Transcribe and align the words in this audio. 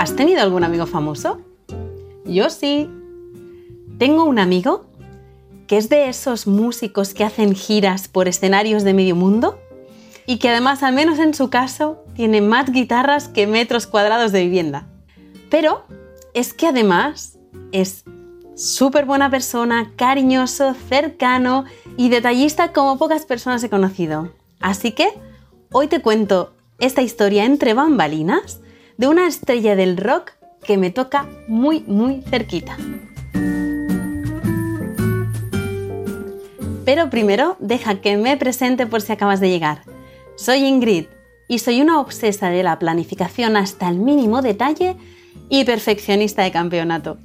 ¿Has 0.00 0.16
tenido 0.16 0.40
algún 0.40 0.64
amigo 0.64 0.86
famoso? 0.86 1.42
Yo 2.24 2.48
sí. 2.48 2.88
Tengo 3.98 4.24
un 4.24 4.38
amigo 4.38 4.86
que 5.66 5.76
es 5.76 5.90
de 5.90 6.08
esos 6.08 6.46
músicos 6.46 7.12
que 7.12 7.22
hacen 7.22 7.54
giras 7.54 8.08
por 8.08 8.26
escenarios 8.26 8.82
de 8.82 8.94
medio 8.94 9.14
mundo 9.14 9.58
y 10.24 10.38
que 10.38 10.48
además, 10.48 10.82
al 10.82 10.94
menos 10.94 11.18
en 11.18 11.34
su 11.34 11.50
caso, 11.50 12.02
tiene 12.14 12.40
más 12.40 12.72
guitarras 12.72 13.28
que 13.28 13.46
metros 13.46 13.86
cuadrados 13.86 14.32
de 14.32 14.42
vivienda. 14.42 14.86
Pero 15.50 15.84
es 16.32 16.54
que 16.54 16.68
además 16.68 17.38
es 17.70 18.04
súper 18.56 19.04
buena 19.04 19.28
persona, 19.28 19.92
cariñoso, 19.96 20.72
cercano 20.88 21.66
y 21.98 22.08
detallista 22.08 22.72
como 22.72 22.96
pocas 22.96 23.26
personas 23.26 23.62
he 23.64 23.68
conocido. 23.68 24.32
Así 24.60 24.92
que 24.92 25.10
hoy 25.70 25.88
te 25.88 26.00
cuento 26.00 26.54
esta 26.78 27.02
historia 27.02 27.44
entre 27.44 27.74
bambalinas 27.74 28.60
de 29.00 29.08
una 29.08 29.26
estrella 29.26 29.76
del 29.76 29.96
rock 29.96 30.32
que 30.62 30.76
me 30.76 30.90
toca 30.90 31.26
muy, 31.48 31.80
muy 31.86 32.20
cerquita. 32.20 32.76
Pero 36.84 37.08
primero, 37.08 37.56
deja 37.60 38.02
que 38.02 38.18
me 38.18 38.36
presente 38.36 38.86
por 38.86 39.00
si 39.00 39.12
acabas 39.12 39.40
de 39.40 39.48
llegar. 39.48 39.84
Soy 40.36 40.66
Ingrid 40.66 41.06
y 41.48 41.60
soy 41.60 41.80
una 41.80 41.98
obsesa 41.98 42.50
de 42.50 42.62
la 42.62 42.78
planificación 42.78 43.56
hasta 43.56 43.88
el 43.88 43.96
mínimo 43.96 44.42
detalle 44.42 44.96
y 45.48 45.64
perfeccionista 45.64 46.42
de 46.42 46.50
campeonato. 46.50 47.16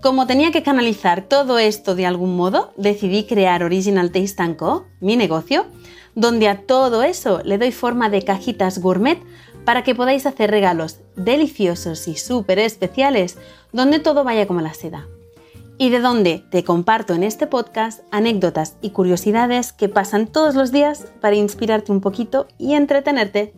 Como 0.00 0.26
tenía 0.26 0.52
que 0.52 0.62
canalizar 0.62 1.20
todo 1.20 1.58
esto 1.58 1.94
de 1.94 2.06
algún 2.06 2.34
modo, 2.34 2.72
decidí 2.78 3.24
crear 3.24 3.62
Original 3.62 4.10
Taste 4.10 4.56
Co., 4.56 4.86
mi 5.00 5.18
negocio, 5.18 5.66
donde 6.14 6.48
a 6.48 6.62
todo 6.62 7.02
eso 7.02 7.42
le 7.44 7.58
doy 7.58 7.72
forma 7.72 8.08
de 8.08 8.22
cajitas 8.22 8.78
gourmet 8.78 9.18
para 9.66 9.84
que 9.84 9.94
podáis 9.94 10.24
hacer 10.24 10.50
regalos 10.50 10.99
deliciosos 11.16 12.08
y 12.08 12.16
súper 12.16 12.58
especiales 12.58 13.38
donde 13.72 13.98
todo 13.98 14.24
vaya 14.24 14.46
como 14.46 14.60
la 14.60 14.74
seda. 14.74 15.06
Y 15.78 15.90
de 15.90 16.00
donde 16.00 16.44
te 16.50 16.62
comparto 16.64 17.14
en 17.14 17.22
este 17.22 17.46
podcast 17.46 18.00
anécdotas 18.10 18.76
y 18.82 18.90
curiosidades 18.90 19.72
que 19.72 19.88
pasan 19.88 20.26
todos 20.26 20.54
los 20.54 20.72
días 20.72 21.06
para 21.20 21.36
inspirarte 21.36 21.92
un 21.92 22.00
poquito 22.00 22.48
y 22.58 22.74
entretenerte. 22.74 23.54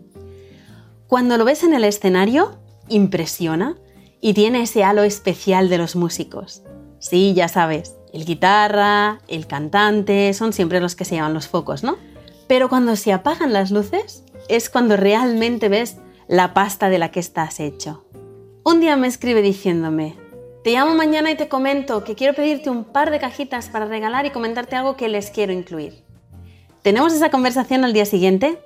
Cuando 1.09 1.37
lo 1.37 1.45
ves 1.45 1.65
en 1.65 1.75
el 1.75 1.85
escenario, 1.85 2.59
impresiona 2.89 3.77
y 4.21 4.35
tiene 4.35 4.63
ese 4.63 4.85
halo 4.85 5.03
especial 5.03 5.69
de 5.69 5.79
los 5.79 5.97
músicos. 5.97 6.63
Sí, 7.01 7.35
ya 7.35 7.49
sabes, 7.49 7.97
el 8.13 8.25
guitarra, 8.25 9.21
el 9.27 9.47
cantante, 9.47 10.33
son 10.35 10.53
siempre 10.53 10.81
los 10.81 10.95
que 10.95 11.05
se 11.05 11.17
llevan 11.17 11.35
los 11.35 11.49
focos, 11.49 11.83
¿no? 11.83 11.97
Pero 12.47 12.69
cuando 12.69 12.95
se 12.95 13.13
apagan 13.13 13.53
las 13.53 13.71
luces 13.71 14.23
es 14.49 14.71
cuando 14.71 14.97
realmente 14.97 15.69
ves 15.69 15.97
la 16.29 16.55
pasta 16.55 16.89
de 16.89 16.99
la 16.99 17.11
que 17.11 17.21
estás 17.21 17.61
hecho. 17.61 18.05
Un 18.65 18.81
día 18.81 18.97
me 18.97 19.09
escribe 19.09 19.43
diciéndome, 19.43 20.17
te 20.65 20.73
llamo 20.73 20.95
mañana 20.95 21.31
y 21.31 21.37
te 21.37 21.49
comento 21.49 22.05
que 22.05 22.15
quiero 22.15 22.35
pedirte 22.35 22.71
un 22.71 22.85
par 22.85 23.11
de 23.11 23.19
cajitas 23.19 23.69
para 23.69 23.87
regalar 23.87 24.27
y 24.27 24.31
comentarte 24.31 24.77
algo 24.77 24.97
que 24.97 25.09
les 25.09 25.31
quiero 25.31 25.53
incluir. 25.53 26.05
Tenemos 26.83 27.13
esa 27.13 27.31
conversación 27.31 27.85
al 27.85 27.93
día 27.93 28.07
siguiente, 28.07 28.59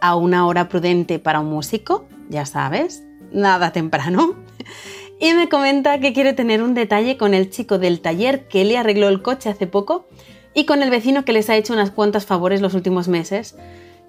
a 0.00 0.14
una 0.14 0.46
hora 0.46 0.68
prudente 0.68 1.18
para 1.18 1.40
un 1.40 1.50
músico, 1.50 2.04
ya 2.28 2.46
sabes, 2.46 3.02
nada 3.32 3.72
temprano 3.72 4.34
y 5.20 5.34
me 5.34 5.48
comenta 5.48 5.98
que 6.00 6.12
quiere 6.12 6.32
tener 6.32 6.62
un 6.62 6.74
detalle 6.74 7.16
con 7.16 7.34
el 7.34 7.50
chico 7.50 7.78
del 7.78 8.00
taller 8.00 8.46
que 8.48 8.64
le 8.64 8.78
arregló 8.78 9.08
el 9.08 9.22
coche 9.22 9.50
hace 9.50 9.66
poco 9.66 10.06
y 10.54 10.64
con 10.64 10.82
el 10.82 10.90
vecino 10.90 11.24
que 11.24 11.32
les 11.32 11.50
ha 11.50 11.56
hecho 11.56 11.72
unas 11.72 11.90
cuantas 11.90 12.26
favores 12.26 12.60
los 12.60 12.74
últimos 12.74 13.08
meses 13.08 13.56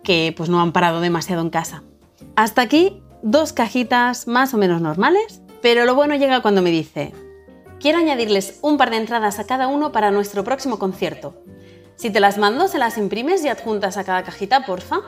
que 0.04 0.34
pues 0.36 0.50
no 0.50 0.62
han 0.62 0.72
parado 0.72 1.02
demasiado 1.02 1.42
en 1.42 1.50
casa. 1.50 1.84
Hasta 2.42 2.64
aquí 2.64 3.04
dos 3.22 3.54
cajitas 3.54 4.28
más 4.28 4.56
o 4.56 4.58
menos 4.58 4.82
normales, 4.82 5.44
pero 5.62 5.86
lo 5.86 5.94
bueno 5.94 6.16
llega 6.16 6.42
cuando 6.42 6.64
me 6.64 6.72
dice, 6.72 7.14
quiero 7.80 8.00
añadirles 8.00 8.58
un 8.64 8.80
par 8.80 8.90
de 8.90 8.98
entradas 8.98 9.38
a 9.38 9.46
cada 9.46 9.68
uno 9.68 9.92
para 9.92 10.10
nuestro 10.10 10.44
próximo 10.44 10.80
concierto. 10.80 11.36
Si 11.98 12.10
te 12.10 12.20
las 12.20 12.40
mando, 12.40 12.68
se 12.68 12.80
las 12.80 12.98
imprimes 12.98 13.46
y 13.46 13.50
adjuntas 13.50 13.96
a 13.98 14.04
cada 14.06 14.24
cajita, 14.24 14.66
porfa. 14.66 15.02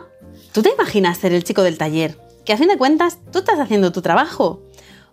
¿Tú 0.52 0.62
te 0.62 0.70
imaginas 0.70 1.18
ser 1.18 1.34
el 1.34 1.44
chico 1.44 1.64
del 1.64 1.80
taller? 1.80 2.20
Que 2.46 2.54
a 2.54 2.58
fin 2.58 2.68
de 2.68 2.78
cuentas 2.78 3.18
tú 3.32 3.40
estás 3.40 3.60
haciendo 3.60 3.92
tu 3.92 4.04
trabajo 4.04 4.62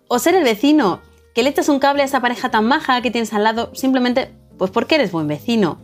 o 0.07 0.19
ser 0.19 0.35
el 0.35 0.43
vecino, 0.43 1.01
que 1.33 1.41
le 1.41 1.49
echas 1.49 1.69
un 1.69 1.79
cable 1.79 2.03
a 2.03 2.05
esa 2.05 2.21
pareja 2.21 2.51
tan 2.51 2.65
maja 2.65 3.01
que 3.01 3.09
tienes 3.09 3.33
al 3.33 3.45
lado 3.45 3.73
simplemente 3.73 4.31
pues 4.59 4.69
porque 4.69 4.93
eres 4.93 5.11
buen 5.11 5.27
vecino. 5.27 5.79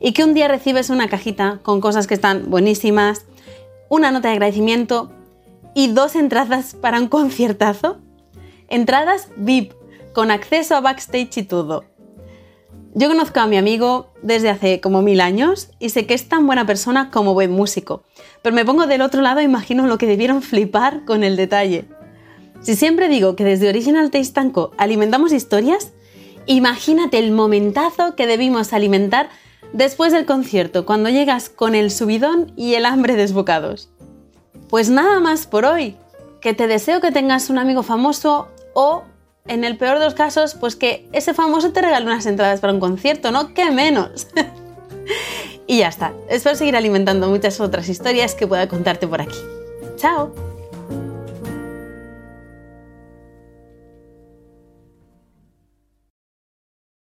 Y 0.00 0.14
que 0.14 0.24
un 0.24 0.32
día 0.32 0.48
recibes 0.48 0.88
una 0.88 1.10
cajita 1.10 1.60
con 1.62 1.82
cosas 1.82 2.06
que 2.06 2.14
están 2.14 2.48
buenísimas, 2.48 3.26
una 3.90 4.10
nota 4.10 4.28
de 4.28 4.36
agradecimiento 4.36 5.12
y 5.74 5.88
dos 5.88 6.16
entradas 6.16 6.74
para 6.74 7.00
un 7.00 7.08
conciertazo. 7.08 7.98
Entradas 8.68 9.28
VIP, 9.36 9.72
con 10.12 10.30
acceso 10.30 10.74
a 10.76 10.80
backstage 10.80 11.38
y 11.38 11.42
todo. 11.42 11.84
Yo 12.94 13.08
conozco 13.08 13.40
a 13.40 13.46
mi 13.46 13.56
amigo 13.56 14.12
desde 14.22 14.50
hace 14.50 14.80
como 14.80 15.00
mil 15.00 15.22
años 15.22 15.70
y 15.78 15.88
sé 15.88 16.06
que 16.06 16.12
es 16.12 16.28
tan 16.28 16.46
buena 16.46 16.66
persona 16.66 17.10
como 17.10 17.32
buen 17.32 17.50
músico, 17.50 18.02
pero 18.42 18.54
me 18.54 18.66
pongo 18.66 18.86
del 18.86 19.00
otro 19.00 19.22
lado 19.22 19.40
e 19.40 19.44
imagino 19.44 19.86
lo 19.86 19.96
que 19.96 20.06
debieron 20.06 20.42
flipar 20.42 21.06
con 21.06 21.24
el 21.24 21.36
detalle. 21.36 21.86
Si 22.60 22.76
siempre 22.76 23.08
digo 23.08 23.34
que 23.34 23.44
desde 23.44 23.70
Original 23.70 24.10
Taste 24.10 24.52
Co 24.52 24.72
alimentamos 24.76 25.32
historias, 25.32 25.92
imagínate 26.44 27.18
el 27.18 27.32
momentazo 27.32 28.14
que 28.14 28.26
debimos 28.26 28.74
alimentar 28.74 29.30
después 29.72 30.12
del 30.12 30.26
concierto, 30.26 30.84
cuando 30.84 31.08
llegas 31.08 31.48
con 31.48 31.74
el 31.74 31.90
subidón 31.90 32.52
y 32.56 32.74
el 32.74 32.84
hambre 32.84 33.16
desbocados. 33.16 33.91
Pues 34.72 34.88
nada 34.88 35.20
más 35.20 35.46
por 35.46 35.66
hoy. 35.66 35.98
Que 36.40 36.54
te 36.54 36.66
deseo 36.66 37.02
que 37.02 37.12
tengas 37.12 37.50
un 37.50 37.58
amigo 37.58 37.82
famoso 37.82 38.48
o, 38.72 39.02
en 39.46 39.64
el 39.64 39.76
peor 39.76 39.98
de 39.98 40.06
los 40.06 40.14
casos, 40.14 40.54
pues 40.54 40.76
que 40.76 41.06
ese 41.12 41.34
famoso 41.34 41.72
te 41.72 41.82
regale 41.82 42.06
unas 42.06 42.24
entradas 42.24 42.60
para 42.60 42.72
un 42.72 42.80
concierto, 42.80 43.30
¿no? 43.32 43.52
¡Qué 43.52 43.70
menos! 43.70 44.28
y 45.66 45.80
ya 45.80 45.88
está. 45.88 46.14
Espero 46.30 46.56
seguir 46.56 46.74
alimentando 46.74 47.28
muchas 47.28 47.60
otras 47.60 47.90
historias 47.90 48.34
que 48.34 48.46
pueda 48.46 48.66
contarte 48.66 49.06
por 49.06 49.20
aquí. 49.20 49.36
¡Chao! 49.96 50.32